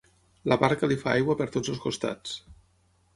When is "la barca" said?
0.51-0.87